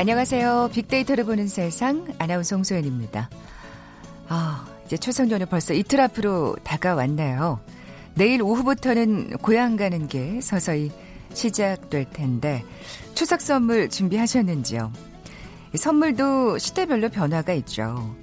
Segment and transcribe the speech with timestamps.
[0.00, 0.70] 안녕하세요.
[0.72, 3.28] 빅데이터를 보는 세상 아나운서 홍소연입니다.
[4.28, 7.60] 아, 이제 추석 연휴 벌써 이틀 앞으로 다가왔네요.
[8.14, 10.90] 내일 오후부터는 고향 가는 게 서서히
[11.34, 12.64] 시작될 텐데
[13.12, 14.90] 추석 선물 준비하셨는지요?
[15.74, 18.16] 선물도 시대별로 변화가 있죠.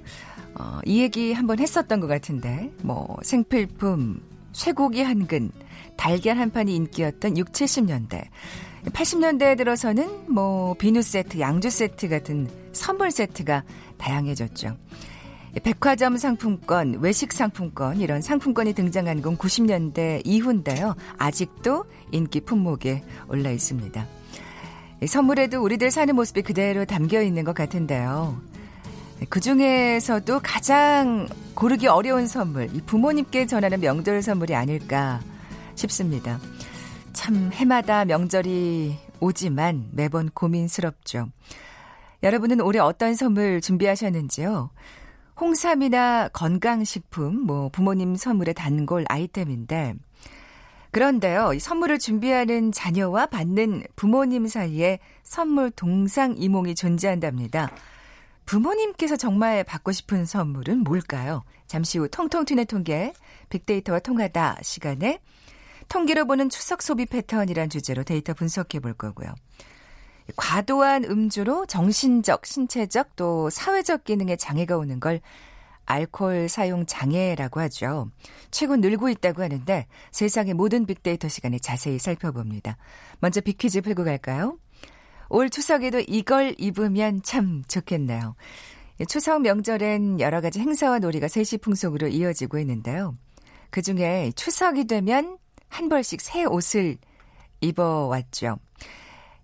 [0.58, 4.20] 어, 이 얘기 한번 했었던 것 같은데 뭐 생필품,
[4.52, 5.52] 쇠고기 한 근,
[5.96, 8.24] 달걀 한 판이 인기였던 6, 70년대.
[8.90, 13.64] 80년대에 들어서는 뭐 비누 세트, 양주 세트 같은 선물 세트가
[13.98, 14.76] 다양해졌죠.
[15.62, 20.94] 백화점 상품권, 외식 상품권 이런 상품권이 등장한 건 90년대 이후인데요.
[21.16, 24.06] 아직도 인기 품목에 올라 있습니다.
[25.06, 28.40] 선물에도 우리들 사는 모습이 그대로 담겨 있는 것 같은데요.
[29.28, 35.20] 그 중에서도 가장 고르기 어려운 선물, 이 부모님께 전하는 명절 선물이 아닐까
[35.74, 36.38] 싶습니다.
[37.12, 41.28] 참 해마다 명절이 오지만 매번 고민스럽죠.
[42.22, 44.70] 여러분은 올해 어떤 선물 준비하셨는지요?
[45.40, 49.94] 홍삼이나 건강식품, 뭐 부모님 선물의 단골 아이템인데
[50.90, 57.70] 그런데요, 이 선물을 준비하는 자녀와 받는 부모님 사이에 선물 동상이몽이 존재한답니다.
[58.46, 61.44] 부모님께서 정말 받고 싶은 선물은 뭘까요?
[61.66, 63.12] 잠시 후 통통 튀는 통계
[63.50, 65.20] 빅데이터와 통하다 시간에
[65.88, 69.34] 통계로 보는 추석 소비 패턴이란 주제로 데이터 분석해 볼 거고요.
[70.36, 75.20] 과도한 음주로 정신적, 신체적 또 사회적 기능에 장애가 오는 걸
[75.86, 78.10] 알코올 사용 장애라고 하죠.
[78.50, 82.76] 최근 늘고 있다고 하는데 세상의 모든 빅데이터 시간에 자세히 살펴봅니다.
[83.20, 84.58] 먼저 빅퀴즈 풀고 갈까요?
[85.30, 88.36] 올 추석에도 이걸 입으면 참 좋겠네요.
[89.08, 93.16] 추석 명절엔 여러 가지 행사와 놀이가 세시풍속으로 이어지고 있는데요.
[93.70, 96.96] 그 중에 추석이 되면 한 벌씩 새 옷을
[97.60, 98.58] 입어왔죠.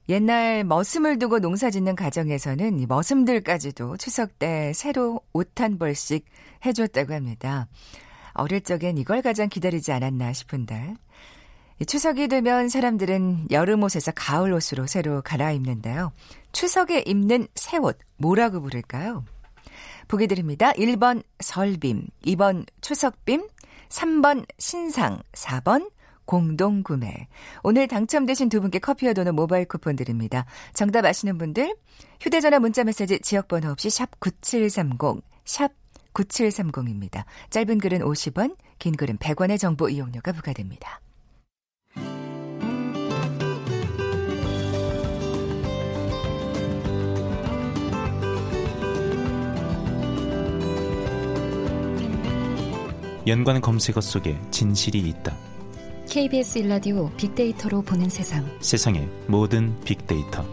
[0.09, 6.27] 옛날 머슴을 두고 농사 짓는 가정에서는 머슴들까지도 추석 때 새로 옷 한 벌씩
[6.67, 7.69] 해줬다고 합니다.
[8.35, 10.95] 어릴 적엔 이걸 가장 기다리지 않았나 싶은데.
[11.87, 16.13] 추석이 되면 사람들은 여름 옷에서 가을 옷으로 새로 갈아입는데요.
[16.53, 19.25] 추석에 입는 새 옷, 뭐라고 부를까요?
[20.09, 20.73] 보기 드립니다.
[20.73, 23.49] 1번 설빔, 2번 추석빔,
[23.89, 25.91] 3번 신상, 4번
[26.25, 27.29] 공동 구매.
[27.63, 30.47] 오늘 당첨되신 두 분께 커피와 도넛 모바일 쿠폰 드립니다.
[30.73, 31.75] 정답 아시는 분들
[32.21, 35.73] 휴대전화 문자메시지 지역번호 없이 샵 9730, 샵
[36.15, 37.25] 9730입니다.
[37.51, 41.01] 짧은 글은 50원, 긴 글은 100원의 정보 이용료가 부과됩니다.
[53.27, 55.35] 연관 검색어 속에 진실이 있다.
[56.09, 58.45] KBS 일라디오 빅데이터로 보는 세상.
[58.61, 60.45] 세상의 모든 빅데이터.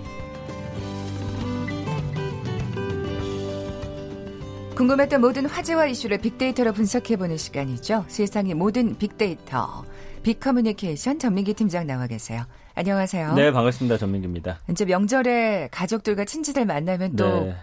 [4.75, 8.05] 궁금했던 모든 화제와 이슈를 빅데이터로 분석해보는 시간이죠.
[8.07, 9.85] 세상의 모든 빅데이터.
[10.23, 12.43] 빅커뮤니케이션 전민기 팀장 나와 계세요.
[12.73, 13.33] 안녕하세요.
[13.35, 13.97] 네, 반갑습니다.
[13.97, 14.59] 전민기입니다.
[14.69, 17.55] 이제 명절에 가족들과 친지들 만나면 또 네.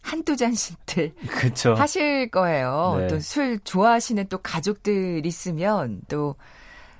[0.00, 1.74] 한두 잔씩들 그쵸.
[1.74, 2.96] 하실 거예요.
[3.00, 3.06] 네.
[3.08, 6.36] 또술 좋아하시는 또 가족들 있으면 또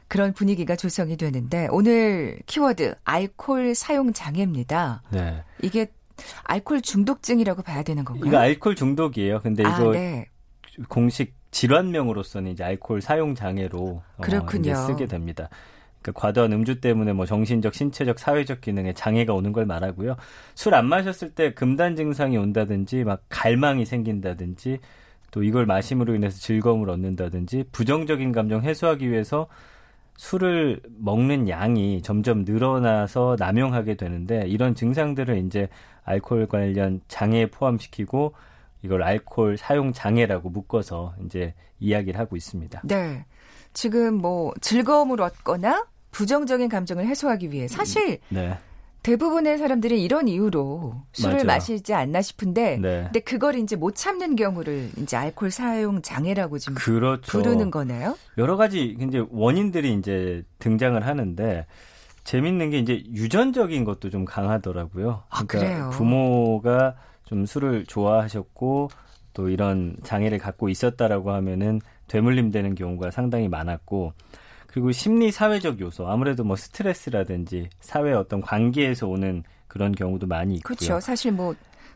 [0.09, 5.03] 그런 분위기가 조성이 되는데 오늘 키워드 알코올 사용 장애입니다.
[5.11, 5.43] 네.
[5.63, 5.87] 이게
[6.45, 8.29] 알코올 중독증이라고 봐야 되는 건가요?
[8.29, 9.41] 이거 알코올 중독이에요.
[9.41, 10.27] 근데 아, 이거 아, 네.
[10.89, 14.73] 공식 질환명으로서는 이제 알코올 사용 장애로 그렇군요.
[14.73, 15.49] 어, 쓰게 됩니다.
[16.03, 20.17] 그러니까 과도한 음주 때문에 뭐 정신적, 신체적, 사회적 기능에 장애가 오는 걸 말하고요.
[20.55, 24.79] 술 안 마셨을 때 금단 증상이 온다든지 막 갈망이 생긴다든지
[25.31, 29.47] 또 이걸 마심으로 인해서 즐거움을 얻는다든지 부정적인 감정 해소하기 위해서
[30.17, 35.69] 술을 먹는 양이 점점 늘어나서 남용하게 되는데 이런 증상들을 이제
[36.05, 38.35] 알코올 관련 장애에 포함시키고
[38.83, 42.83] 이걸 알코올 사용 장애라고 묶어서 이제 이야기를 하고 있습니다.
[42.85, 43.25] 네.
[43.73, 48.57] 지금 뭐 즐거움을 얻거나 부정적인 감정을 해소하기 위해 사실 네.
[49.05, 51.45] 대부분의 사람들이 이런 이유로 술을 맞아.
[51.45, 53.03] 마시지 않나 싶은데, 네.
[53.05, 57.21] 근데 그걸 이제 못 참는 경우를 이제 알코올 사용 장애라고 지금 그렇죠.
[57.31, 58.17] 부르는 거네요.
[58.39, 61.67] 여러 가지 이제 원인들이 이제 등장을 하는데
[62.25, 65.25] 재밌는 게 이제 유전적인 것도 좀 강하더라고요.
[65.29, 65.91] 아, 그러니까 그래요?
[65.93, 66.97] 부모가
[67.27, 68.89] 좀 술을 좋아하셨고
[69.35, 74.15] 또 이런 장애를 갖고 있었다라고 하면은 되물림되는 경우가 상당히 많았고
[74.75, 80.75] 그리고 심리 사회적 요소 아무래도 뭐 스트레스라든지 사회 어떤 관계에서 오는 그런 경우도 많이 있고요.
[80.75, 80.99] 그렇죠.
[80.99, 81.55] 사실 뭐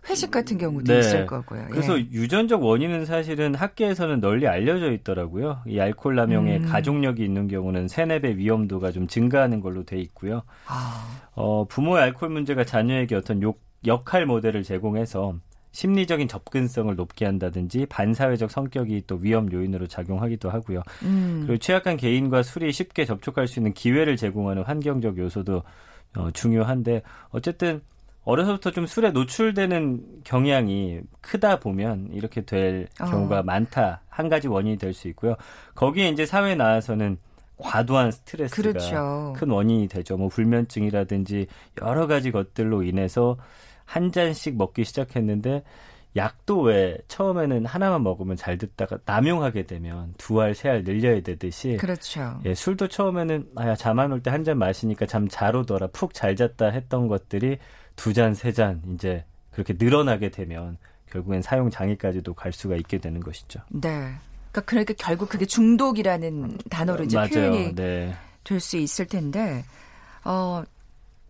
[0.09, 1.01] 회식 같은 경우도 네.
[1.01, 1.67] 있을 거고요.
[1.73, 2.03] 그래서 예.
[2.13, 5.63] 유전적 원인은 사실은 학계에서는 널리 알려져 있더라고요.
[5.67, 6.67] 이 알코올 남용에 음.
[6.67, 10.45] 가족력이 있는 경우는 세네 배 위험도가 좀 증가하는 걸로 돼 있고요.
[10.69, 11.05] 아.
[11.33, 15.35] 어, 부모의 알코올 문제가 자녀에게 어떤 욕 역할 모델을 제공해서
[15.73, 20.83] 심리적인 접근성을 높게 한다든지 반사회적 성격이 또 위험 요인으로 작용하기도 하고요.
[21.03, 21.45] 음.
[21.47, 25.63] 그리고 취약한 개인과 술이 쉽게 접촉할 수 있는 기회를 제공하는 환경적 요소도
[26.17, 27.83] 어, 중요한데 어쨌든
[28.25, 33.07] 어려서부터 좀 술에 노출되는 경향이 크다 보면 이렇게 될 어.
[33.07, 34.03] 경우가 많다.
[34.09, 35.37] 한 가지 원인이 될 수 있고요.
[35.75, 37.19] 거기에 이제 사회에 나와서는
[37.57, 39.33] 과도한 스트레스가 그렇죠.
[39.37, 40.17] 큰 원인이 되죠.
[40.17, 41.47] 뭐 불면증이라든지
[41.83, 43.37] 여러 가지 것들로 인해서
[43.89, 45.63] 한 잔씩 먹기 시작했는데
[46.15, 51.77] 약도 왜 처음에는 하나만 먹으면 잘 듣다가 남용하게 되면 두 알, 세 알 늘려야 되듯이.
[51.81, 52.39] 그렇죠.
[52.45, 56.13] 예, 술도 처음에는 아야 잠 안 올 때 한 잔 마시니까 잠 잘 오더라, 푹
[56.13, 57.57] 잘 잤다 했던 것들이
[57.97, 60.77] 두 잔, 세 잔 이제 그렇게 늘어나게 되면
[61.11, 63.61] 결국엔 사용 장애까지도 갈 수가 있게 되는 것이죠.
[63.71, 64.13] 네.
[64.53, 67.29] 그러니까, 그러니까 결국 그게 중독이라는 단어로 이제 맞아요.
[67.31, 68.15] 표현이 네.
[68.45, 69.65] 될수 있을 텐데
[70.25, 70.63] 어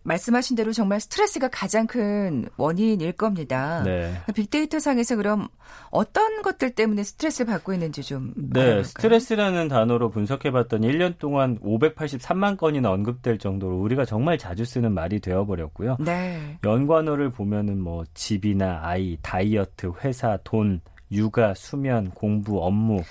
[0.09, 3.83] 말씀하신 대로 정말 스트레스가 가장 큰 원인일 겁니다.
[3.83, 4.13] 네.
[4.33, 5.47] 빅데이터 상에서 그럼
[5.91, 8.83] 어떤 것들 때문에 스트레스를 받고 있는지 좀 네, 알아볼까요?
[8.83, 15.19] 스트레스라는 단어로 분석해 봤더니 1년 동안 583만 건이나 언급될 정도로 우리가 정말 자주 쓰는 말이
[15.19, 15.97] 되어 버렸고요.
[15.99, 16.57] 네.
[16.63, 20.81] 연관어를 보면은 뭐 집이나 아이, 다이어트, 회사, 돈,
[21.11, 23.03] 육아, 수면, 공부, 업무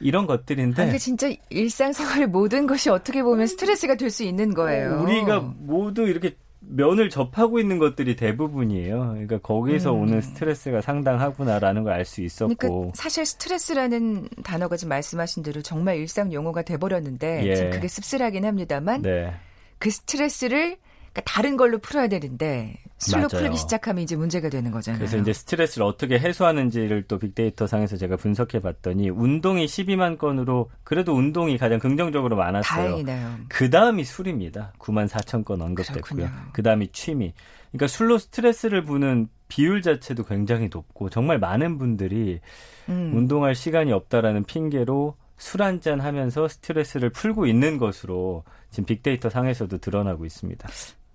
[0.00, 5.00] 이런 것들인데 아, 진짜 일상생활의 모든 것이 어떻게 보면 스트레스가 될 수 있는 거예요.
[5.02, 6.36] 우리가 모두 이렇게
[6.66, 8.98] 면을 접하고 있는 것들이 대부분이에요.
[9.12, 10.00] 그러니까 거기서 음.
[10.02, 12.54] 오는 스트레스가 상당하구나라는 걸 알 수 있었고.
[12.56, 17.54] 그러니까 사실 스트레스라는 단어가 지금 말씀하신 대로 정말 일상 용어가 돼버렸는데 예.
[17.54, 19.32] 지금 그게 씁쓸하긴 합니다만 네.
[19.78, 20.76] 그 스트레스를
[21.14, 23.42] 그러니까 다른 걸로 풀어야 되는데 술로 맞아요.
[23.42, 24.98] 풀기 시작하면 이제 문제가 되는 거잖아요.
[24.98, 31.14] 그래서 이제 스트레스를 어떻게 해소하는지를 또 빅데이터 상에서 제가 분석해 봤더니 운동이 12만 건으로 그래도
[31.14, 32.82] 운동이 가장 긍정적으로 많았어요.
[32.82, 33.36] 다행이네요.
[33.48, 34.72] 그 다음이 술입니다.
[34.78, 36.28] 9만 4천 건 언급됐고요.
[36.52, 37.32] 그 다음이 취미.
[37.70, 42.40] 그러니까 술로 스트레스를 부는 비율 자체도 굉장히 높고 정말 많은 분들이
[42.88, 43.12] 음.
[43.14, 50.24] 운동할 시간이 없다라는 핑계로 술 한잔 하면서 스트레스를 풀고 있는 것으로 지금 빅데이터 상에서도 드러나고
[50.24, 50.68] 있습니다.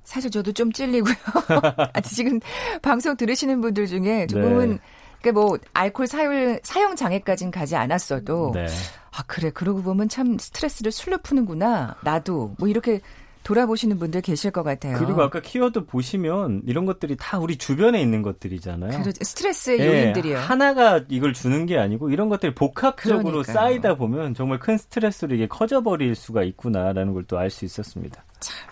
[0.10, 1.14] 사실 저도 좀 찔리고요.
[1.94, 2.40] 아, 지금
[2.82, 4.80] 방송 들으시는 분들 중에 조금은 네.
[5.22, 8.66] 그뭐 알코올 사용 사용 장애까지는 가지 않았어도 네.
[9.12, 13.02] 아 그래 그러고 보면 참 스트레스를 술로 푸는구나 나도 뭐 이렇게
[13.44, 14.98] 돌아보시는 분들 계실 것 같아요.
[14.98, 19.02] 그리고 아까 키워드 보시면 이런 것들이 다 우리 주변에 있는 것들이잖아요.
[19.02, 19.24] 그렇죠.
[19.24, 20.40] 스트레스의 네, 요인들이요.
[20.40, 23.54] 하나가 이걸 주는 게 아니고 이런 것들이 복합적으로 그러니까요.
[23.54, 28.24] 쌓이다 보면 정말 큰 스트레스로 이게 커져버릴 수가 있구나라는 걸 또 알 수 있었습니다.
[28.40, 28.69] 참.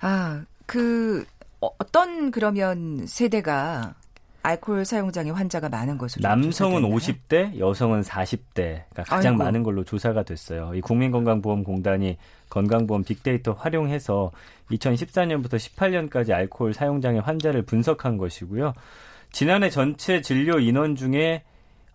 [0.00, 1.24] 아, 그
[1.60, 3.94] 어, 어떤 그러면 세대가
[4.42, 9.44] 알코올 사용장애 환자가 많은 것으로 남성은 50대, 여성은 40대가 가장 아이고.
[9.44, 10.72] 많은 걸로 조사가 됐어요.
[10.74, 12.16] 이 국민건강보험공단이
[12.48, 14.30] 건강보험 빅데이터 활용해서
[14.70, 18.72] 2014년부터 18년까지 알코올 사용장애 환자를 분석한 것이고요.
[19.32, 21.42] 지난해 전체 진료 인원 중에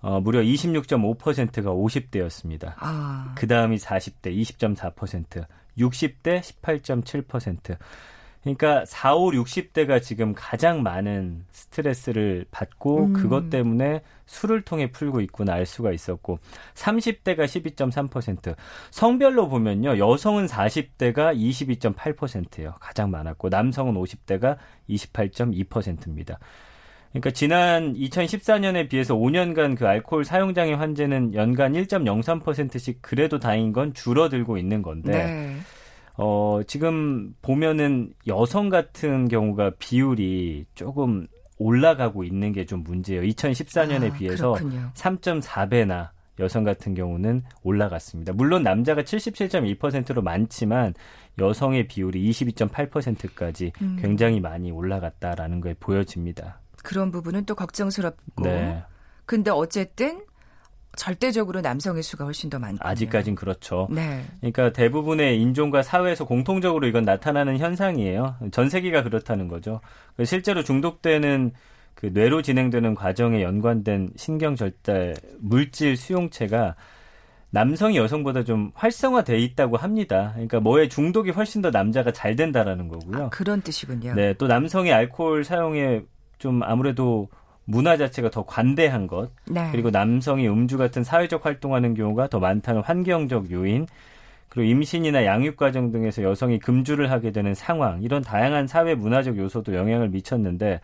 [0.01, 2.73] 어, 무려 26.5%가 50대였습니다.
[2.77, 3.33] 아.
[3.35, 5.45] 그 다음이 40대 20.4%,
[5.77, 7.77] 60대 18.7%.
[8.43, 13.13] 그러니까 4, 5, 60대가 지금 가장 많은 스트레스를 받고 음.
[13.13, 16.39] 그것 때문에 술을 통해 풀고 있구나 알 수가 있었고
[16.73, 18.55] 30대가 12.3%
[18.91, 24.57] 성별로 보면요 여성은 40대가 22.8%예요 가장 많았고 남성은 50대가
[24.89, 26.37] 28.2%입니다.
[27.13, 34.57] 그러니까 지난 2014년에 비해서 5년간 그 알코올 사용장애 환자는 연간 1.03%씩 그래도 다행인 건 줄어들고
[34.57, 35.55] 있는 건데 네.
[36.17, 41.27] 어, 지금 보면은 여성 같은 경우가 비율이 조금
[41.59, 43.21] 올라가고 있는 게 좀 문제예요.
[43.21, 44.53] 2014년에 아, 비해서
[44.95, 48.33] 3.4배나 여성 같은 경우는 올라갔습니다.
[48.33, 50.95] 물론 남자가 77.1%로 많지만
[51.39, 53.97] 여성의 비율이 22.8%까지 음.
[54.01, 56.62] 굉장히 많이 올라갔다라는 게 보여집니다.
[56.81, 58.43] 그런 부분은 또 걱정스럽고.
[58.43, 58.83] 네.
[59.25, 60.21] 근데 어쨌든
[60.95, 63.87] 절대적으로 남성의 수가 훨씬 더 많고 아직까진 그렇죠.
[63.89, 64.23] 네.
[64.39, 68.35] 그러니까 대부분의 인종과 사회에서 공통적으로 이건 나타나는 현상이에요.
[68.51, 69.81] 전 세계가 그렇다는 거죠.
[70.23, 71.51] 실제로 중독되는
[71.95, 76.75] 그 뇌로 진행되는 과정에 연관된 신경 절대 물질 수용체가
[77.49, 80.31] 남성이 여성보다 좀 활성화돼 있다고 합니다.
[80.33, 83.25] 그러니까 뭐에 중독이 훨씬 더 남자가 잘 된다라는 거고요.
[83.25, 84.15] 아, 그런 뜻이군요.
[84.15, 86.01] 네, 또 남성의 알코올 사용에
[86.43, 87.29] 좀 아무래도
[87.63, 89.69] 문화 자체가 더 관대한 것, 네.
[89.71, 93.87] 그리고 남성이 음주 같은 사회적 활동하는 경우가 더 많다는 환경적 요인,
[94.49, 99.73] 그리고 임신이나 양육 과정 등에서 여성이 금주를 하게 되는 상황, 이런 다양한 사회 문화적 요소도
[99.73, 100.81] 영향을 미쳤는데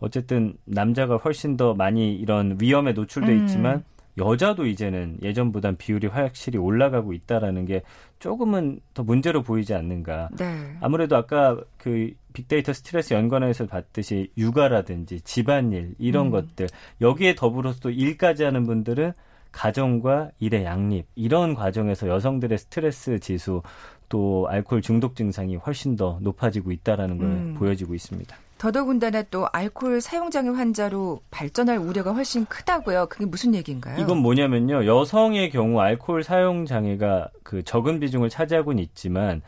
[0.00, 3.40] 어쨌든 남자가 훨씬 더 많이 이런 위험에 노출돼 음.
[3.40, 3.84] 있지만
[4.18, 7.82] 여자도 이제는 예전보단 비율이 확실히 올라가고 있다라는 게
[8.18, 10.30] 조금은 더 문제로 보이지 않는가.
[10.38, 10.76] 네.
[10.80, 16.30] 아무래도 아까 그 빅데이터 스트레스 연관해서 봤듯이 육아라든지 집안일 이런 음.
[16.30, 16.68] 것들
[17.00, 19.12] 여기에 더불어서 또 일까지 하는 분들은
[19.52, 23.62] 가정과 일의 양립 이런 과정에서 여성들의 스트레스 지수
[24.08, 27.54] 또 알코올 중독 증상이 훨씬 더 높아지고 있다라는 걸 음.
[27.54, 28.36] 보여지고 있습니다.
[28.64, 33.08] 더더군다나 또 알코올 사용장애 환자로 발전할 우려가 훨씬 크다고요.
[33.10, 34.00] 그게 무슨 얘기인가요?
[34.00, 34.86] 이건 뭐냐면요.
[34.86, 39.42] 여성의 경우 알코올 사용 장애가 그 적은 비중을 차지하고는 있지만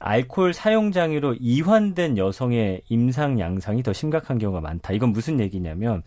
[0.00, 4.92] 알코올 사용 장애로 이환된 여성의 임상 양상이 더 심각한 경우가 많다.
[4.94, 6.02] 이건 무슨 얘기냐면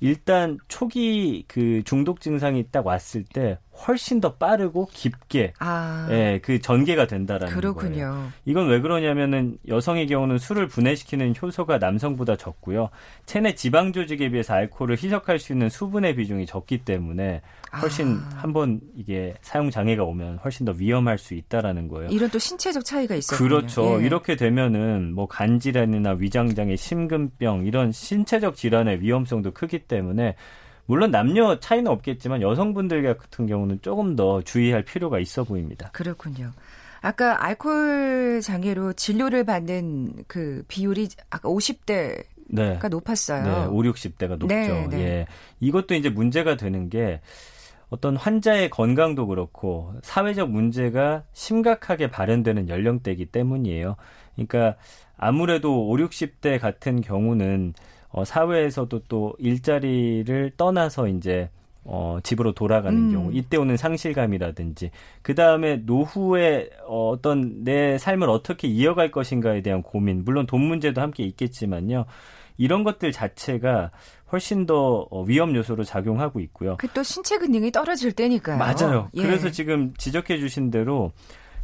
[0.00, 6.06] 일단 초기 그 중독 증상이 딱 왔을 때 훨씬 더 빠르고 깊게 아.
[6.10, 7.90] 예, 그 전개가 된다라는 그렇군요.
[7.90, 8.32] 거예요.
[8.44, 12.90] 이건 왜 그러냐면은 여성의 경우는 술을 분해시키는 효소가 남성보다 적고요.
[13.26, 17.40] 체내 지방 조직에 비해서 알코올을 희석할 수 있는 수분의 비중이 적기 때문에
[17.80, 18.36] 훨씬 아.
[18.36, 22.10] 한번 이게 사용 장애가 오면 훨씬 더 위험할 수 있다라는 거예요.
[22.10, 23.38] 이런 또 신체적 차이가 있어요.
[23.38, 24.00] 그렇죠.
[24.00, 24.06] 예.
[24.06, 30.34] 이렇게 되면은 뭐 간질환이나 위장 장애, 심근병 이런 신체적 질환의 위험성도 크기 때문에
[30.86, 35.90] 물론 남녀 차이는 없겠지만 여성분들 같은 경우는 조금 더 주의할 필요가 있어 보입니다.
[35.92, 36.52] 그렇군요.
[37.00, 42.78] 아까 알코올 장애로 진료를 받는 그 비율이 아까 50대 네.
[42.78, 43.44] 가 높았어요.
[43.44, 44.46] 네, 5, 60대가 높죠.
[44.46, 44.98] 네, 네.
[44.98, 45.26] 예.
[45.60, 47.20] 이것도 이제 문제가 되는 게
[47.88, 53.96] 어떤 환자의 건강도 그렇고 사회적 문제가 심각하게 발현되는 연령대이기 때문이에요.
[54.34, 54.76] 그러니까
[55.16, 57.74] 아무래도 5, 60대 같은 경우는
[58.10, 61.48] 어, 사회에서도 또 일자리를 떠나서 이제
[61.82, 63.12] 어, 집으로 돌아가는 음.
[63.12, 64.90] 경우, 이때 오는 상실감이라든지,
[65.22, 71.00] 그 다음에 노후에 어, 어떤 내 삶을 어떻게 이어갈 것인가에 대한 고민, 물론 돈 문제도
[71.00, 72.04] 함께 있겠지만요.
[72.58, 73.90] 이런 것들 자체가
[74.30, 76.76] 훨씬 더 어, 위험 요소로 작용하고 있고요.
[76.76, 78.58] 그 또 신체 근능이 떨어질 때니까요.
[78.58, 79.08] 맞아요.
[79.14, 79.22] 예.
[79.22, 81.12] 그래서 지금 지적해 주신 대로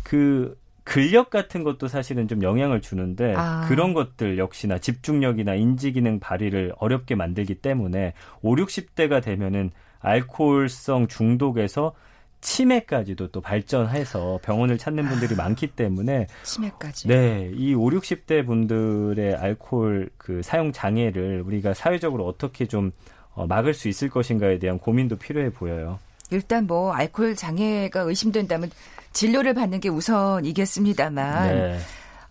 [0.03, 0.57] 그
[0.87, 3.67] 근력 같은 것도 사실은 좀 영향을 주는데 아.
[3.69, 11.93] 그런 것들 역시나 집중력이나 인지 기능 발휘를 어렵게 만들기 때문에 5, 60대가 되면은 알코올성 중독에서
[12.41, 15.39] 치매까지도 또 발전해서 병원을 찾는 분들이 아.
[15.43, 17.09] 많기 때문에 치매까지.
[17.09, 22.93] 네, 이 5, 60대 분들의 알코올 그 사용 장애를 우리가 사회적으로 어떻게 좀
[23.33, 25.99] 어, 막을 수 있을 것인가에 대한 고민도 필요해 보여요.
[26.31, 28.71] 일단 뭐 알코올 장애가 의심된다면
[29.13, 31.79] 진료를 받는 게 우선이겠습니다만 네.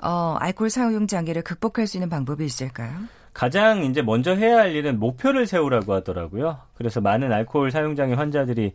[0.04, 2.92] 어, 알코올 사용 장애를 극복할 수 있는 방법이 있을까요?
[3.34, 6.58] 가장 이제 먼저 해야 할 일은 목표를 세우라고 하더라고요.
[6.76, 8.74] 그래서 많은 알코올 사용 장애 환자들이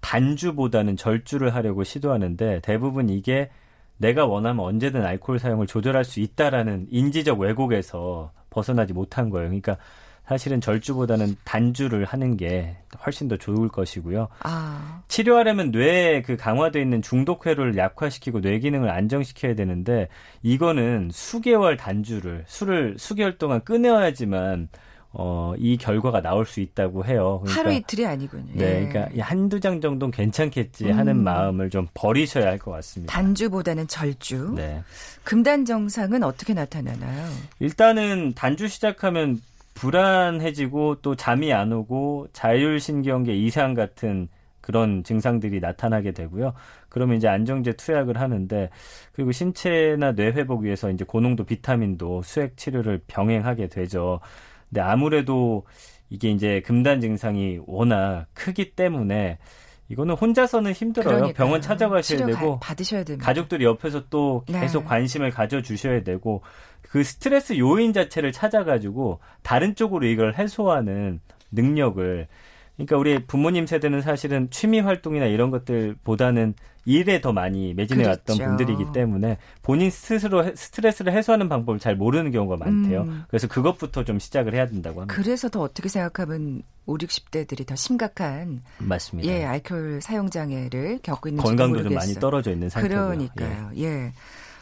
[0.00, 3.50] 단주보다는 절주를 하려고 시도하는데 대부분 이게
[3.96, 9.48] 내가 원하면 언제든 알코올 사용을 조절할 수 있다라는 인지적 왜곡에서 벗어나지 못한 거예요.
[9.48, 9.76] 그러니까
[10.28, 14.28] 사실은 절주보다는 단주를 하는 게 훨씬 더 좋을 것이고요.
[14.42, 15.02] 아.
[15.08, 20.08] 치료하려면 뇌에 그 강화되어 있는 중독회로를 약화시키고 뇌 기능을 안정시켜야 되는데
[20.42, 24.68] 이거는 수개월 단주를 술을 수개월 동안 끊어야지만
[25.18, 27.40] 어, 이 결과가 나올 수 있다고 해요.
[27.42, 28.52] 그러니까, 하루 이틀이 아니군요.
[28.52, 28.88] 네, 예.
[28.88, 31.24] 그러니까 한두 장 정도는 괜찮겠지 하는 음.
[31.24, 33.14] 마음을 좀 버리셔야 할 것 같습니다.
[33.14, 34.52] 단주보다는 절주.
[34.56, 34.82] 네.
[35.24, 37.30] 금단 정상은 어떻게 나타나나요?
[37.60, 39.40] 일단은 단주 시작하면
[39.76, 44.28] 불안해지고 또 잠이 안 오고 자율신경계 이상 같은
[44.60, 46.54] 그런 증상들이 나타나게 되고요.
[46.88, 48.70] 그러면 이제 안정제 투약을 하는데
[49.12, 54.18] 그리고 신체나 뇌 회복 위해서 이제 고농도 비타민도 수액 치료를 병행하게 되죠.
[54.68, 55.64] 근데 아무래도
[56.10, 59.38] 이게 이제 금단 증상이 워낙 크기 때문에
[59.88, 61.16] 이거는 혼자서는 힘들어요.
[61.16, 61.34] 그러니까요.
[61.34, 63.24] 병원 찾아가셔야 되고 받으셔야 됩니다.
[63.24, 64.88] 가족들이 옆에서 또 계속 네.
[64.88, 66.42] 관심을 가져 주셔야 되고
[66.82, 71.20] 그 스트레스 요인 자체를 찾아가지고 다른 쪽으로 이걸 해소하는
[71.52, 72.26] 능력을
[72.76, 76.54] 그러니까 우리 부모님 세대는 사실은 취미 활동이나 이런 것들보다는
[76.84, 78.32] 일에 더 많이 매진해 그렇죠.
[78.32, 83.02] 왔던 분들이기 때문에 본인 스스로 스트레스를 해소하는 방법을 잘 모르는 경우가 많대요.
[83.02, 83.24] 음.
[83.28, 85.14] 그래서 그것부터 좀 시작을 해야 된다고 합니다.
[85.14, 89.28] 그래서 더 어떻게 생각하면 5, 60대들이 더 심각한 맞습니다.
[89.28, 93.06] 예, 알코올 사용 장애를 겪고 있는 건강도 좀 많이 떨어져 있는 상태고요.
[93.06, 93.70] 그러니까요.
[93.78, 93.82] 예.
[93.82, 94.12] 예.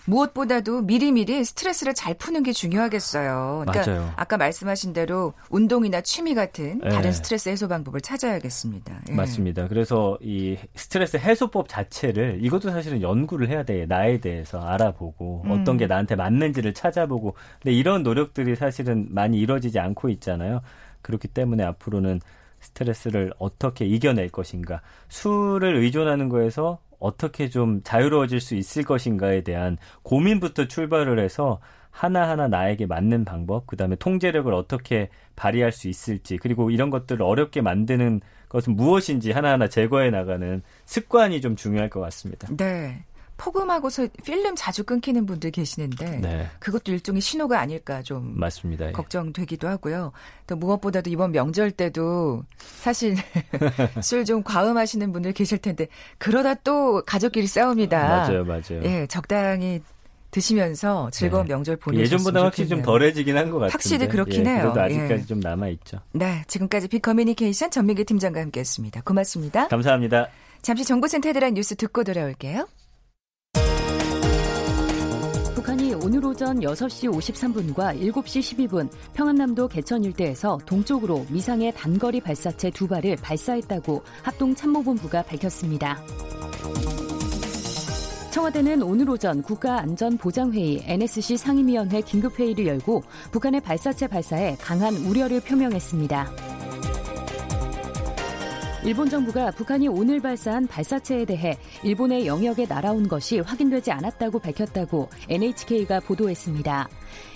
[0.06, 3.64] 무엇보다도 미리미리 스트레스를 잘 푸는 게 중요하겠어요.
[3.66, 4.12] 그러니까 맞아요.
[4.16, 6.88] 아까 말씀하신 대로 운동이나 취미 같은 네.
[6.88, 9.00] 다른 스트레스 해소 방법을 찾아야겠습니다.
[9.08, 9.12] 예.
[9.14, 9.68] 맞습니다.
[9.68, 13.86] 그래서 이 스트레스 해소법 자체를 이것도 사실은 연구를 해야 돼.
[13.86, 15.50] 나에 대해서 알아보고 음.
[15.50, 20.60] 어떤 게 나한테 맞는지를 찾아보고 근데 이런 노력들이 사실은 많이 이루어지지 않고 있잖아요.
[21.02, 22.20] 그렇기 때문에 앞으로는
[22.60, 24.80] 스트레스를 어떻게 이겨낼 것인가.
[25.08, 32.86] 술을 의존하는 거에서 어떻게 좀 자유로워질 수 있을 것인가에 대한 고민부터 출발을 해서 하나하나 나에게
[32.86, 38.74] 맞는 방법, 그 다음에 통제력을 어떻게 발휘할 수 있을지, 그리고 이런 것들을 어렵게 만드는 것은
[38.74, 42.48] 무엇인지 하나하나 제거해 나가는 습관이 좀 중요할 것 같습니다.
[42.56, 43.04] 네.
[43.44, 46.48] 폭음하고서 필름 자주 끊기는 분들 계시는데 네.
[46.60, 48.88] 그것도 일종의 신호가 아닐까 좀 맞습니다.
[48.88, 48.92] 예.
[48.92, 50.12] 걱정되기도 하고요.
[50.46, 53.16] 또 무엇보다도 이번 명절 때도 사실
[54.02, 55.86] 술 좀 과음하시는 분들 계실 텐데
[56.16, 57.98] 그러다 또 가족끼리 싸웁니다.
[57.98, 58.82] 맞아요, 맞아요.
[58.84, 59.82] 예, 적당히
[60.30, 61.52] 드시면서 즐거운 네.
[61.52, 63.72] 명절 보내셨으면 예전보다 확실히 좀 덜해지긴 한 것 같은데.
[63.72, 64.62] 확실히 그렇긴 예, 해요.
[64.62, 65.26] 그래도 아직까지 예.
[65.26, 65.98] 좀 남아 있죠.
[66.12, 69.02] 네, 지금까지 빅커뮤니케이션 전민기 팀장과 함께했습니다.
[69.02, 69.68] 고맙습니다.
[69.68, 70.28] 감사합니다.
[70.62, 72.66] 잠시 정보센터에 대한 뉴스 듣고 돌아올게요.
[76.14, 83.16] 오늘 오전 6시 53분과 7시 12분 평안남도 개천 일대에서 동쪽으로 미상의 단거리 발사체 두 발을
[83.16, 86.00] 발사했다고 합동참모본부가 밝혔습니다.
[88.30, 93.02] 청와대는 오늘 오전 국가안전보장회의 NSC 상임위원회 긴급회의를 열고
[93.32, 96.53] 북한의 발사체 발사에 강한 우려를 표명했습니다.
[98.84, 106.00] 일본 정부가 북한이 오늘 발사한 발사체에 대해 일본의 영역에 날아온 것이 확인되지 않았다고 밝혔다고 NHK가
[106.00, 106.90] 보도했습니다.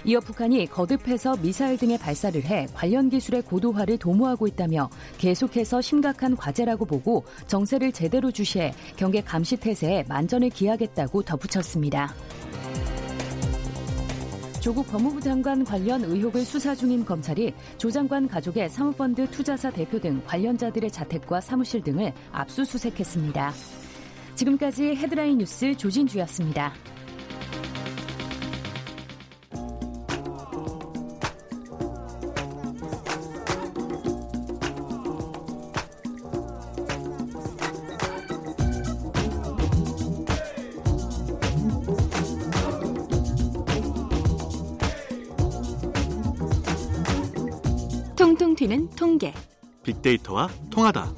[0.05, 6.85] 이어 북한이 거듭해서 미사일 등의 발사를 해 관련 기술의 고도화를 도모하고 있다며 계속해서 심각한 과제라고
[6.85, 12.15] 보고 정세를 제대로 주시해 경계 감시 태세에 만전을 기하겠다고 덧붙였습니다.
[14.61, 20.21] 조국 법무부 장관 관련 의혹을 수사 중인 검찰이 조 장관 가족의 사모펀드 투자사 대표 등
[20.27, 23.53] 관련자들의 자택과 사무실 등을 압수수색했습니다.
[24.35, 26.73] 지금까지 헤드라인 뉴스 조진주였습니다.
[50.09, 51.13] 빅데이터와 통하다.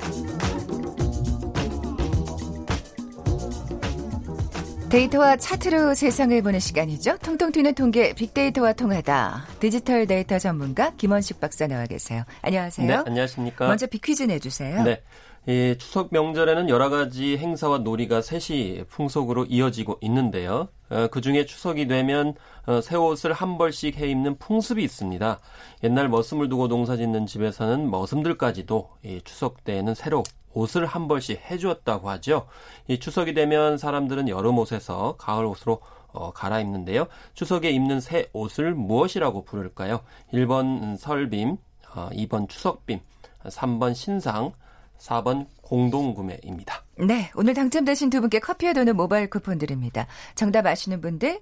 [4.91, 7.19] 데이터와 차트로 세상을 보는 시간이죠.
[7.19, 9.47] 통통 튀는 통계 빅데이터와 통하다.
[9.61, 12.25] 디지털 데이터 전문가 김원식 박사 나와 계세요.
[12.43, 12.89] 안녕하세요.
[12.89, 13.69] 네, 안녕하십니까.
[13.69, 14.83] 먼저 빅퀴즈 내주세요.
[14.83, 15.01] 네.
[15.47, 20.69] 이 추석 명절에는 여러 가지 행사와 놀이가 세시 풍속으로 이어지고 있는데요.
[20.91, 22.35] 어, 그 중에 추석이 되면
[22.67, 25.41] 어, 새 옷을 한 벌씩 해 입는 풍습이 있습니다.
[25.83, 32.11] 옛날 머슴을 두고 농사 짓는 집에서는 머슴들까지도 이 추석 때에는 새로 옷을 한 벌씩 해주었다고
[32.11, 32.47] 하죠.
[32.87, 35.81] 이 추석이 되면 사람들은 여름 옷에서 가을 옷으로
[36.13, 37.07] 어, 갈아입는데요.
[37.33, 40.01] 추석에 입는 새 옷을 무엇이라고 부를까요?
[40.35, 41.57] 1번 설빔,
[41.95, 43.01] 어, 2번 추석빔,
[43.45, 44.53] 3번 신상,
[45.01, 46.85] 4번 공동구매입니다.
[46.99, 50.07] 네, 오늘 당첨되신 두 분께 커피와 도는 모바일 쿠폰 드립니다.
[50.35, 51.41] 정답 아시는 분들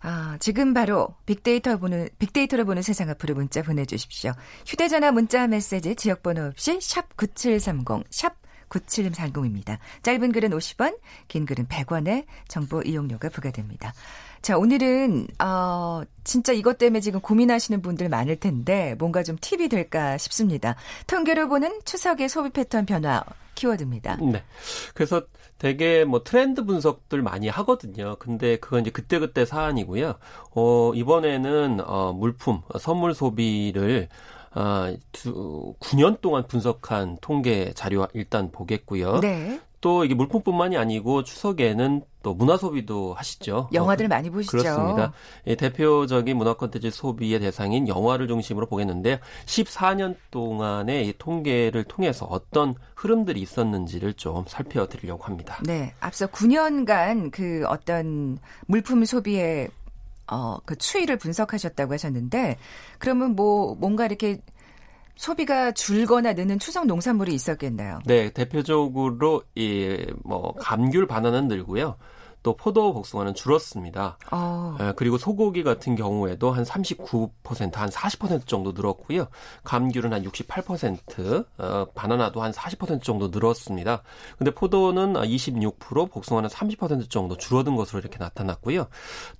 [0.00, 4.32] 아, 지금 바로 빅데이터 보는 빅데이터로 보는 세상 앞으로 문자 보내 주십시오.
[4.66, 8.34] 휴대 전화 문자 메시지 지역 번호 없이 샵 9730, 샵
[8.68, 9.78] 9730입니다.
[10.02, 13.92] 짧은 글은 50원, 긴 글은 100원의 정보 이용료가 부과됩니다.
[14.42, 20.16] 자, 오늘은, 어, 진짜 이것 때문에 지금 고민하시는 분들 많을 텐데, 뭔가 좀 팁이 될까
[20.16, 20.76] 싶습니다.
[21.06, 23.24] 통계로 보는 추석의 소비 패턴 변화
[23.56, 24.16] 키워드입니다.
[24.16, 24.44] 네.
[24.94, 25.22] 그래서
[25.58, 28.14] 되게 뭐 트렌드 분석들 많이 하거든요.
[28.20, 30.14] 근데 그건 이제 그때그때 사안이고요.
[30.54, 34.08] 어, 이번에는, 어, 물품, 선물 소비를
[34.52, 39.20] 아, 두, 9년 동안 분석한 통계 자료 일단 보겠고요.
[39.20, 39.60] 네.
[39.80, 43.68] 또 이게 물품뿐만이 아니고 추석에는 또 문화 소비도 하시죠.
[43.72, 44.58] 영화들 어, 많이 보시죠.
[44.58, 45.12] 그렇습니다.
[45.46, 52.74] 예, 대표적인 문화 콘텐츠 소비의 대상인 영화를 중심으로 보겠는데 14년 동안의 이 통계를 통해서 어떤
[52.96, 55.60] 흐름들이 있었는지를 좀 살펴드리려고 합니다.
[55.64, 59.68] 네, 앞서 9년간 그 어떤 물품 소비의
[60.30, 62.58] 어, 그 추이를 분석하셨다고 하셨는데
[62.98, 64.40] 그러면 뭐 뭔가 이렇게
[65.16, 67.98] 소비가 줄거나 느는 추석 농산물이 있었겠나요?
[68.06, 71.96] 네, 대표적으로 이 뭐 감귤 바나나는 늘고요.
[72.42, 74.18] 또 포도 복숭아는 줄었습니다.
[74.30, 74.76] 어.
[74.80, 79.28] 에, 그리고 소고기 같은 경우에도 한 39%, 한 40% 정도 늘었고요.
[79.64, 84.02] 감귤은 한 68%, 어, 바나나도 한 40% 정도 늘었습니다.
[84.38, 88.86] 근데 포도는 26%, 복숭아는 30% 정도 줄어든 것으로 이렇게 나타났고요.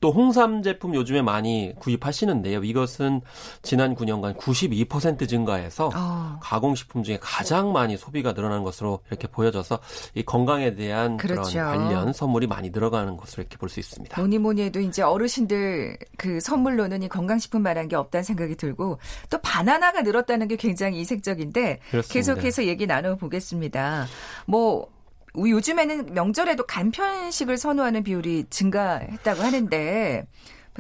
[0.01, 2.65] 또 홍삼 제품 요즘에 많이 구입하시는데요.
[2.65, 3.21] 이것은
[3.63, 6.39] 지난 9년간 92% 증가해서 어.
[6.43, 9.79] 가공식품 중에 가장 많이 소비가 늘어난 것으로 이렇게 보여져서
[10.15, 11.51] 이 건강에 대한 그렇죠.
[11.51, 14.21] 그런 관련 선물이 많이 늘어 들어가는 것으로 이렇게 볼 수 있습니다.
[14.21, 18.99] 뭐니 뭐니 해도 이제 어르신들 그 선물로는 이 건강식품만한 게 없다는 생각이 들고
[19.31, 22.13] 또 바나나가 늘었다는 게 굉장히 이색적인데 그렇습니다.
[22.13, 24.07] 계속해서 얘기 나눠보겠습니다.
[24.47, 24.89] 뭐
[25.37, 30.27] 요즘에는 명절에도 간편식을 선호하는 비율이 증가했다고 하는데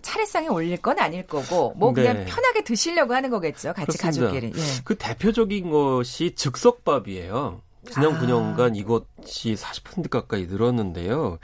[0.03, 2.25] 차례상에 올릴 건 아닐 거고 뭐 그냥 네.
[2.25, 3.73] 편하게 드시려고 하는 거겠죠.
[3.75, 4.33] 같이 그렇습니다.
[4.33, 4.53] 가족끼리.
[4.59, 4.81] 예.
[4.85, 7.61] 그 대표적인 것이 즉석밥이에요.
[7.90, 8.21] 지난 아.
[8.21, 11.38] 9년간 이것이 40% 가까이 늘었는데요.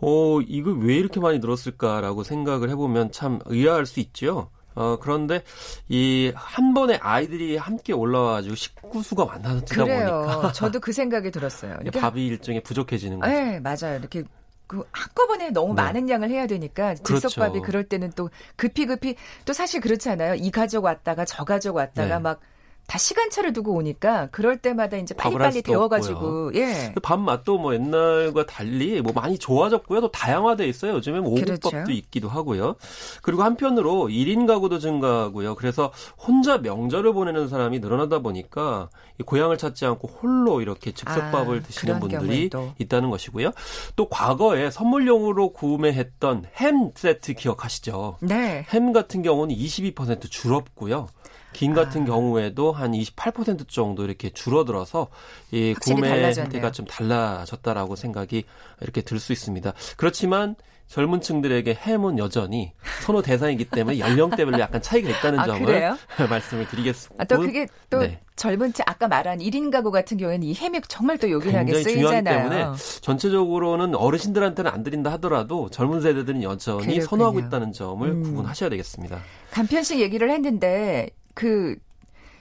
[0.00, 4.50] 어, 이거 왜 이렇게 많이 늘었을까라고 생각을 해보면 참 의아할 수 있죠.
[4.74, 5.42] 어, 그런데
[5.88, 10.52] 이 한 번에 아이들이 함께 올라와가지고 식구수가 많아지다 보니까.
[10.54, 11.78] 저도 그 생각이 들었어요.
[11.98, 13.32] 밥이 일종에 부족해지는 거죠.
[13.32, 13.98] 네, 맞아요.
[13.98, 14.22] 이렇게
[14.66, 15.82] 그 한꺼번에 너무 네.
[15.82, 17.62] 많은 양을 해야 되니까 즉석밥이 그렇죠.
[17.62, 19.14] 그럴 때는 또 급히 급히
[19.46, 20.34] 또 사실 그렇잖아요.
[20.34, 22.18] 이 가족 왔다가 저 가족 왔다가 네.
[22.20, 22.40] 막
[22.86, 26.94] 다 시간차를 두고 오니까 그럴 때마다 이제 빨리빨리 데워가지고 예.
[27.02, 30.00] 밥 맛도 뭐 옛날과 달리 뭐 많이 좋아졌고요.
[30.00, 30.92] 또 다양화돼 있어요.
[30.94, 31.90] 요즘에 뭐 오곡밥도 그렇죠.
[31.90, 32.76] 있기도 하고요.
[33.22, 35.56] 그리고 한편으로 1인 가구도 증가하고요.
[35.56, 38.88] 그래서 혼자 명절을 보내는 사람이 늘어나다 보니까
[39.24, 43.50] 고향을 찾지 않고 홀로 이렇게 즉석밥을 아, 드시는 분들이 있다는 것이고요.
[43.96, 48.18] 또 과거에 선물용으로 구매했던 햄 세트 기억하시죠?
[48.20, 48.64] 네.
[48.70, 51.08] 햄 같은 경우는 22% 줄었고요.
[51.56, 52.04] 김 같은 아.
[52.04, 55.08] 경우에도 한 28% 정도 이렇게 줄어들어서
[55.50, 58.44] 이 구매 형태가 좀 달라졌다라고 생각이
[58.82, 59.72] 이렇게 들 수 있습니다.
[59.96, 60.54] 그렇지만
[60.88, 62.72] 젊은 층들에게 햄은 여전히
[63.04, 65.96] 선호 대상이기 때문에 연령대별로 약간 차이가 있다는 아, 점을
[66.30, 67.22] 말씀을 드리겠습니다.
[67.22, 68.20] 아, 또 그게 또 네.
[68.36, 72.22] 젊은 층 아까 말한 1인 가구 같은 경우에는 이 햄이 정말 또 요긴하게 쓰이잖아요.
[72.22, 72.66] 때문에
[73.00, 77.04] 전체적으로는 어르신들한테는 안 드린다 하더라도 젊은 세대들은 여전히 그렇군요.
[77.04, 78.22] 선호하고 있다는 점을 음.
[78.22, 79.18] 구분하셔야 되겠습니다.
[79.50, 81.76] 간편식 얘기를 했는데 그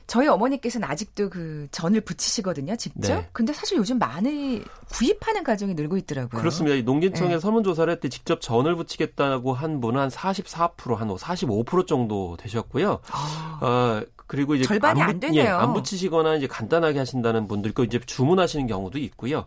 [0.07, 3.15] 저희 어머니께서는 아직도 그 전을 부치시거든요, 직접.
[3.15, 3.29] 네.
[3.33, 6.39] 근데 사실 요즘 많이 구입하는 가정이 늘고 있더라고요.
[6.39, 6.79] 그렇습니다.
[6.83, 7.39] 농진청에 네.
[7.39, 12.99] 설문조사를 할 때 직접 전을 부치겠다고 한 분은 한 44%, 한 45% 정도 되셨고요.
[13.11, 13.59] 아.
[13.61, 15.41] 어, 그리고 이제 절반이 안, 안 되네요.
[15.43, 19.45] 예, 안 붙이시거나 이제 간단하게 하신다는 분들 거 이제 주문하시는 경우도 있고요.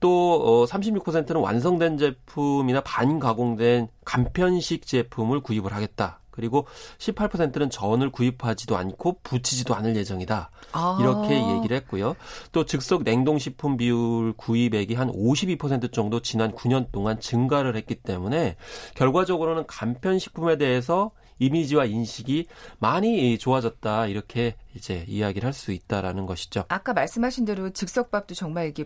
[0.00, 6.17] 또 어, 36%는 완성된 제품이나 반가공된 간편식 제품을 구입을 하겠다.
[6.38, 10.50] 그리고 18%는 전을 구입하지도 않고 부치지도 않을 예정이다.
[10.70, 10.98] 아.
[11.00, 12.14] 이렇게 얘기를 했고요.
[12.52, 18.54] 또 즉석 냉동식품 비율 구입액이 한 52% 정도 지난 9년 동안 증가를 했기 때문에
[18.94, 22.46] 결과적으로는 간편식품에 대해서 이미지와 인식이
[22.78, 26.64] 많이 좋아졌다 이렇게 이제 이야기를 할 수 있다라는 것이죠.
[26.68, 28.84] 아까 말씀하신 대로 즉석밥도 정말 이게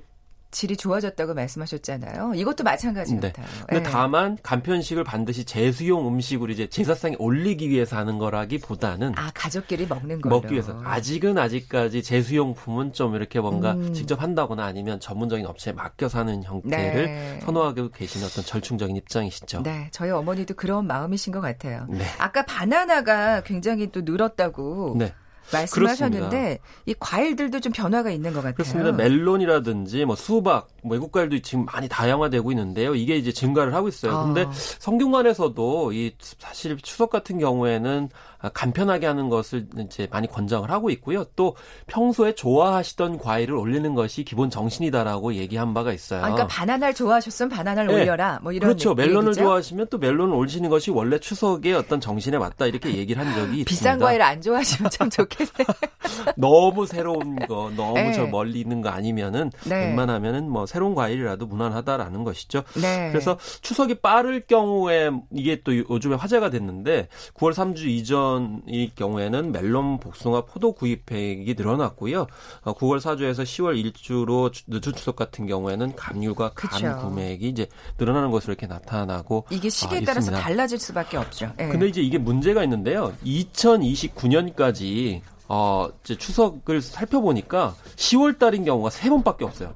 [0.53, 2.35] 질이 좋아졌다고 말씀하셨잖아요.
[2.37, 3.21] 이것도 마찬가지 네.
[3.21, 3.47] 같아요.
[3.67, 3.91] 근데 네.
[3.91, 10.29] 다만 간편식을 반드시 제수용 음식으로 이제 제사상에 올리기 위해서 하는 거라기보다는 아 가족끼리 먹는 거
[10.29, 13.93] 먹기 위해서 아직은 아직까지 제수용품은 좀 이렇게 뭔가 음.
[13.93, 17.41] 직접 한다거나 아니면 전문적인 업체에 맡겨서 하는 형태를 네.
[17.45, 19.63] 선호하고 계시는 어떤 절충적인 입장이시죠.
[19.63, 21.87] 네, 저희 어머니도 그런 마음이신 것 같아요.
[21.89, 22.05] 네.
[22.19, 24.97] 아까 바나나가 굉장히 또 늘었다고.
[24.99, 25.13] 네.
[25.53, 26.63] 말씀하셨는데 그렇습니다.
[26.87, 28.55] 이 과일들도 좀 변화가 있는 것 같아요.
[28.55, 28.93] 그렇습니다.
[28.93, 32.95] 멜론이라든지 뭐 수박, 뭐 외국 과일도 지금 많이 다양화되고 있는데요.
[32.95, 34.13] 이게 이제 증가를 하고 있어요.
[34.13, 34.25] 아.
[34.25, 38.09] 근데 성균관에서도 이 사실 추석 같은 경우에는
[38.51, 41.25] 간편하게 하는 것을 이제 많이 권장을 하고 있고요.
[41.37, 46.21] 또 평소에 좋아하시던 과일을 올리는 것이 기본 정신이다라고 얘기한 바가 있어요.
[46.21, 48.03] 아, 그러니까 바나나를 좋아하셨으면 바나나를 네.
[48.03, 48.41] 올려라.
[48.43, 48.95] 뭐 이런 그렇죠.
[48.95, 49.43] 멜론을 얘기죠?
[49.43, 53.93] 좋아하시면 또 멜론을 올리시는 것이 원래 추석의 어떤 정신에 맞다 이렇게 얘기를 한 적이 비싼
[53.95, 54.07] 있습니다.
[54.07, 55.51] 과일 안 좋아하시면 참 좋겠네.
[56.37, 58.13] 너무 새로운 거, 너무 네.
[58.13, 59.87] 저 멀리 있는 거 아니면은 네.
[59.87, 62.65] 웬만하면은 뭐 새로운 과일이라도 무난하다라는 것이죠.
[62.81, 63.09] 네.
[63.11, 68.32] 그래서 추석이 빠를 경우에 이게 또 요즘에 화제가 됐는데 9월 3주 이전
[68.67, 72.27] 일 경우에는 멜론, 복숭아, 포도 구입액이 늘어났고요.
[72.65, 77.09] 9월 어, 4주에서 10월 1주로 늦은 추석 같은 경우에는 감귤과 감 그쵸.
[77.09, 77.67] 구매액이 이제
[77.99, 81.53] 늘어나는 것으로 이렇게 나타나고 이게 시기에 아, 따라서 달라질 수밖에 없죠.
[81.57, 81.69] 네.
[81.69, 83.13] 근데 이제 이게 문제가 있는데요.
[83.25, 89.75] 2029년까지 어, 이제 추석을 살펴보니까 10월 달인 경우가 3번밖에 없어요.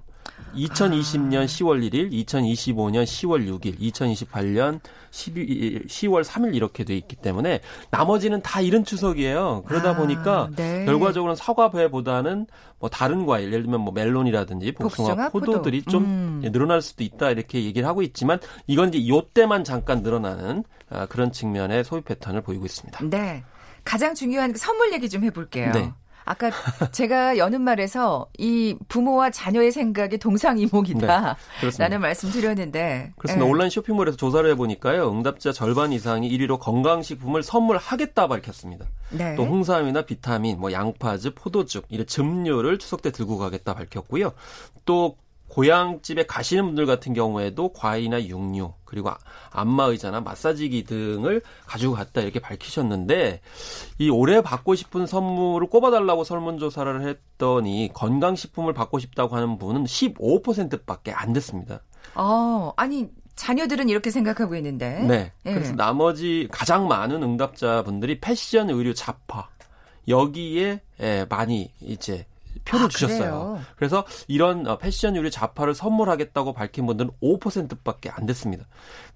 [0.55, 1.47] 2020년 아.
[1.47, 4.81] 10월 1일, 2025년 10월 6일, 2028년
[5.11, 9.65] 12, 10월 3일 이렇게 돼 있기 때문에 나머지는 다 이른 추석이에요.
[9.67, 10.85] 그러다 아, 보니까 네.
[10.85, 12.47] 결과적으로는 사과배보다는
[12.79, 15.91] 뭐 다른 과일, 예를 들면 뭐 멜론이라든지 복숭아, 복숭아 포도들이 포도.
[15.91, 16.49] 좀 음.
[16.53, 21.85] 늘어날 수도 있다 이렇게 얘기를 하고 있지만 이건 이제 요때만 잠깐 늘어나는 아, 그런 측면의
[21.85, 23.05] 소비 패턴을 보이고 있습니다.
[23.09, 23.43] 네.
[23.85, 25.73] 가장 중요한 그 선물 얘기 좀 해볼게요.
[25.73, 25.93] 네.
[26.27, 26.51] 아까
[26.91, 31.37] 제가 여는 말에서 이 부모와 자녀의 생각이 동상이몽이다.
[31.63, 33.13] 네, 라는 말씀 드렸는데.
[33.17, 33.45] 그렇습니다.
[33.45, 33.51] 네.
[33.51, 35.11] 온라인 쇼핑몰에서 조사를 해보니까요.
[35.11, 38.87] 응답자 절반 이상이 1위로 건강식품을 선물하겠다 밝혔습니다.
[39.11, 39.37] 네.
[39.37, 44.33] 또 홍삼이나 비타민, 뭐 양파즙, 포도즙, 이런 즙류를 추석 때 들고 가겠다 밝혔고요.
[44.85, 45.17] 또
[45.49, 49.11] 고향집에 가시는 분들 같은 경우에도 과일이나 육류 그리고
[49.51, 53.41] 안마의자나 마사지기 등을 가지고 갔다 이렇게 밝히셨는데
[53.99, 61.33] 이 올해 받고 싶은 선물을 꼽아달라고 설문조사를 했더니 건강식품을 받고 싶다고 하는 분은 15%밖에 안
[61.33, 61.81] 됐습니다.
[62.15, 65.01] 어, 아니 자녀들은 이렇게 생각하고 있는데.
[65.01, 65.33] 네.
[65.45, 65.55] 예.
[65.55, 69.49] 그래서 나머지 가장 많은 응답자분들이 패션, 의류, 잡화
[70.09, 72.27] 여기에 예, 많이 이제
[72.67, 73.61] 표를 아, 주셨어요.
[73.77, 78.67] 그래서 이런 어, 패션 의류 자파를 선물하겠다고 밝힌 분들은 5%밖에 안 됐습니다.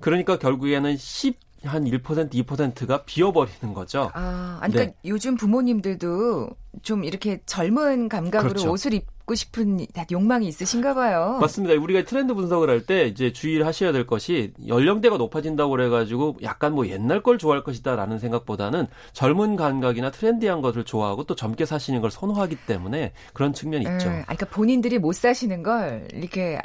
[0.00, 4.10] 그러니까 결국에는 10 한 1%, 2%가 비어버리는 거죠.
[4.14, 5.10] 아, 아니, 그러니까 네.
[5.10, 6.48] 요즘 부모님들도
[6.82, 8.70] 좀 이렇게 젊은 감각으로 그렇죠.
[8.72, 11.38] 옷을 입고 싶은 욕망이 있으신가 봐요.
[11.40, 11.74] 맞습니다.
[11.80, 16.88] 우리가 트렌드 분석을 할 때 이제 주의를 하셔야 될 것이 연령대가 높아진다고 그래가지고 약간 뭐
[16.88, 22.56] 옛날 걸 좋아할 것이다라는 생각보다는 젊은 감각이나 트렌디한 것을 좋아하고 또 젊게 사시는 걸 선호하기
[22.66, 24.08] 때문에 그런 측면이 있죠.
[24.08, 26.58] 음, 그러니까 본인들이 못 사시는 걸 이렇게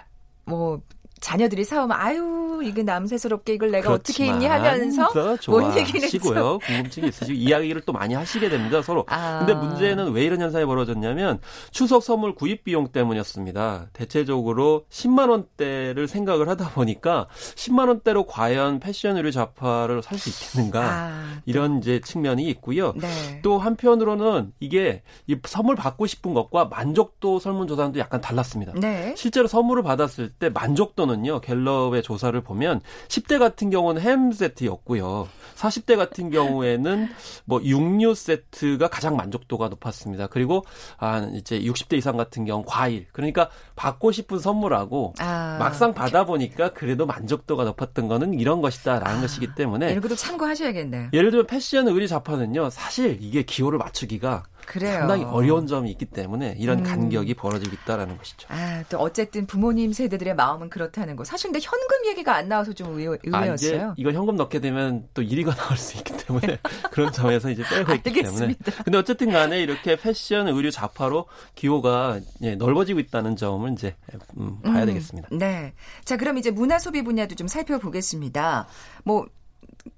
[0.45, 0.81] 뭐
[1.19, 5.09] 자녀들이 사오면 아유 이게 남새스럽게 이걸 내가 어떻게 입니 하면서
[5.47, 6.59] 못 얘기시고요.
[6.59, 9.05] 궁금증이 있으시고 이야기를 또 많이 하시게 됩니다 서로.
[9.07, 9.39] 아.
[9.39, 11.39] 근데 문제는 왜 이런 현상이 벌어졌냐면
[11.71, 13.87] 추석 선물 구입 비용 때문이었습니다.
[13.93, 20.81] 대체적으로 10만 원대를 생각을 하다 보니까 10만 원대로 과연 패션 의류 잡화를 살 수 있겠는가
[20.81, 22.93] 아, 이런 이제 측면이 있고요.
[22.95, 23.41] 네.
[23.43, 28.73] 또 한편으로는 이게 이 선물 받고 싶은 것과 만족도 설문조사도 약간 달랐습니다.
[28.75, 29.13] 네.
[29.17, 31.41] 실제로 선물을 받았을 때 만족도 는 보면요.
[31.41, 35.27] 갤럽의 조사를 보면 10대 같은 경우는 햄 세트였고요.
[35.55, 37.09] 40대 같은 경우에는
[37.45, 40.27] 뭐 육류 세트가 가장 만족도가 높았습니다.
[40.27, 40.63] 그리고
[40.97, 43.07] 아 이제 60대 이상 같은 경우 과일.
[43.11, 49.21] 그러니까 받고 싶은 선물하고 아, 막상 받아 보니까 그래도 만족도가 높았던 거는 이런 것이다라는 아,
[49.21, 51.09] 것이기 때문에 이런 것도 참고하셔야겠네요.
[51.13, 52.69] 예를 들면 패션 의류 자판은요.
[52.69, 54.99] 사실 이게 기호를 맞추기가 그래요.
[54.99, 56.83] 상당히 어려운 점이 있기 때문에 이런 음.
[56.83, 58.47] 간격이 벌어지고 있다라는 것이죠.
[58.51, 61.23] 아, 또 어쨌든 부모님 세대들의 마음은 그렇다는 거.
[61.23, 63.89] 사실 근데 현금 얘기가 안 나와서 좀 의외, 의외였어요.
[63.89, 66.59] 아, 이거 현금 넣게 되면 또 1위가 나올 수 있기 때문에
[66.91, 68.55] 그런 점에서 이제 빼고 있기 때문에.
[68.83, 73.95] 근데 어쨌든 간에 이렇게 패션, 의류, 자파로 기호가 예, 넓어지고 있다는 점을 이제
[74.37, 75.29] 음, 봐야 음, 되겠습니다.
[75.31, 75.73] 네.
[76.03, 78.67] 자, 그럼 이제 문화 소비 분야도 좀 살펴보겠습니다.
[79.03, 79.25] 뭐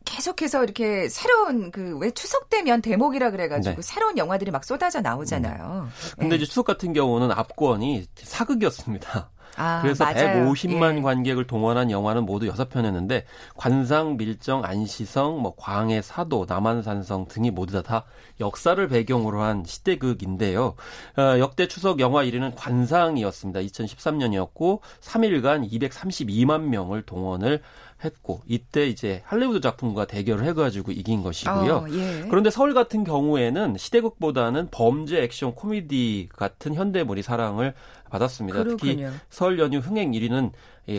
[0.06, 3.82] 계속해서 이렇게 새로운 그 왜 추석 되면 대목이라 그래가지고 네.
[3.82, 5.84] 새로운 영화들이 막 쏟아져 나오잖아요.
[5.86, 6.12] 네.
[6.18, 6.36] 근데 네.
[6.38, 9.30] 이제 추석 같은 경우는 압권이 사극이었습니다.
[9.58, 10.46] 아, 그래서 맞아요.
[10.52, 11.02] 150만 예.
[11.02, 13.24] 관객을 동원한 영화는 모두 6편이었는데
[13.56, 18.06] 관상, 밀정, 안시성, 뭐 광해, 사도, 남한산성 등이 모두 다, 다
[18.40, 20.76] 역사를 배경으로 한 시대극인데요.
[21.18, 23.62] 어, 역대 추석 영화 1위는 관상이었습니다.
[23.62, 27.62] 2013년이었고 3일간 232만 명을 동원을
[28.04, 31.76] 했고 이때 이제 할리우드 작품과 대결을 해가지고 이긴 것이고요.
[31.76, 32.26] 어, 예.
[32.30, 37.74] 그런데 서울 같은 경우에는 시대극보다는 범죄 액션 코미디 같은 현대물이 사랑을
[38.10, 38.64] 받았습니다.
[38.64, 38.78] 그렇군요.
[38.78, 40.52] 특히 설 연휴 흥행 1위는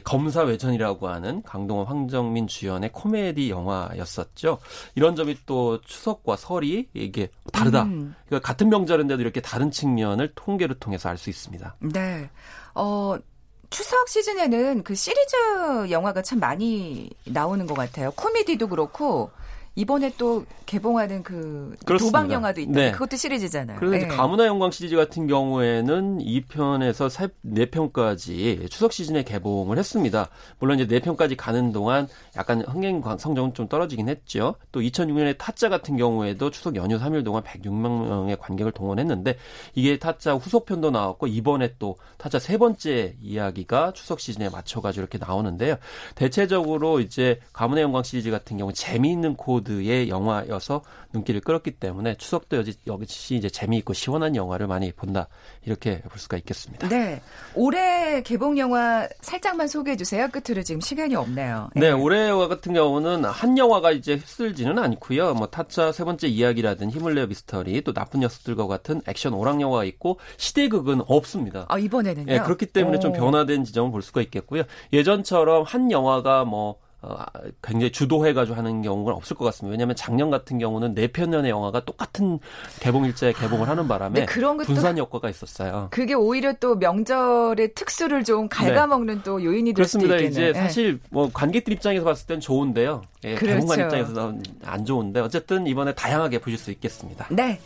[0.04, 4.58] 검사 외전이라고 하는 강동원 황정민 주연의 코미디 영화였었죠.
[4.94, 7.84] 이런 점이 또 추석과 설이 이게 다르다.
[7.84, 8.14] 음.
[8.26, 11.76] 그러니까 같은 명절인데도 이렇게 다른 측면을 통계를 통해서 알 수 있습니다.
[11.80, 12.28] 네.
[12.74, 13.16] 어,
[13.70, 15.36] 추석 시즌에는 그 시리즈
[15.90, 18.10] 영화가 참 많이 나오는 것 같아요.
[18.12, 19.30] 코미디도 그렇고
[19.78, 22.18] 이번에 또 개봉하는 그 그렇습니다.
[22.18, 22.72] 도박 영화도 있다.
[22.72, 22.90] 네.
[22.90, 23.78] 그것도 시리즈잖아요.
[23.78, 24.06] 그런데 네.
[24.08, 30.30] 가문화 영광 시리즈 같은 경우에는 2편에서 4편까지 추석 시즌에 개봉을 했습니다.
[30.58, 34.56] 물론 이제 4편까지 가는 동안 약간 흥행 성적은 좀 떨어지긴 했죠.
[34.72, 39.36] 또 2006년에 타짜 같은 경우에도 추석 연휴 3일 동안 106만 명의 관객을 동원했는데
[39.76, 45.18] 이게 타짜 후속편도 나왔고 이번에 또 타짜 세 번째 이야기가 추석 시즌에 맞춰 가지고 이렇게
[45.18, 45.76] 나오는데요.
[46.16, 52.56] 대체적으로 이제 가문의 영광 시리즈 같은 경우 재미있는 코드 할리우드의 영화여서 눈길을 끌었기 때문에 추석도
[52.56, 55.28] 여기 역시 이제 재미있고 시원한 영화를 많이 본다
[55.64, 56.88] 이렇게 볼 수가 있겠습니다.
[56.88, 57.20] 네,
[57.54, 60.28] 올해 개봉 영화 살짝만 소개해 주세요.
[60.28, 61.70] 끝으로 지금 시간이 없네요.
[61.74, 65.34] 네, 네 올해 영화 같은 경우는 한 영화가 이제 휩쓸지는 않고요.
[65.34, 69.84] 뭐 타짜 세 번째 이야기라든 힘을 내어 미스터리 또 나쁜 녀석들과 같은 액션 오락 영화가
[69.84, 71.66] 있고 시대극은 없습니다.
[71.68, 72.26] 아 이번에는요?
[72.26, 73.00] 네, 그렇기 때문에 오.
[73.00, 74.62] 좀 변화된 지점을 볼 수가 있겠고요.
[74.92, 77.24] 예전처럼 한 영화가 뭐 어,
[77.62, 79.70] 굉장히 주도해가지고 하는 경우는 없을 것 같습니다.
[79.70, 82.40] 왜냐하면 작년 같은 경우는 네 편연의 영화가 똑같은
[82.80, 85.88] 개봉 일자에 개봉을 하는 바람에 네, 그런 것도 분산 효과가 있었어요.
[85.92, 89.22] 그게 오히려 또 명절의 특수를 좀 갉아먹는 네.
[89.24, 90.18] 또 요인이 될 수도 있겠네요.
[90.22, 90.48] 그렇습니다.
[90.48, 90.66] 이제 네.
[90.66, 93.02] 사실 뭐 관객들 입장에서 봤을 땐 좋은데요.
[93.24, 93.54] 예, 그렇죠.
[93.54, 97.28] 개봉관 입장에서는 안 좋은데 어쨌든 이번에 다양하게 보실 수 있겠습니다.
[97.30, 97.60] 네.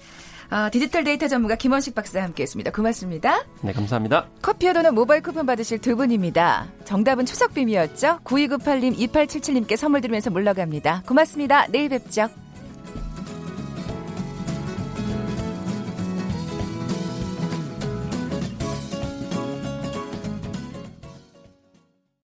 [0.52, 2.72] 아, 디지털 데이터 전문가 김원식 박사와 함께했습니다.
[2.72, 3.42] 고맙습니다.
[3.62, 4.26] 네, 감사합니다.
[4.42, 6.68] 커피와 도넛 모바일 쿠폰 받으실 두 분입니다.
[6.84, 8.18] 정답은 추석빔이었죠?
[8.22, 11.04] 9298님, 2877님께 선물 드리면서 물러갑니다.
[11.06, 11.66] 고맙습니다.
[11.68, 12.28] 내일 뵙죠.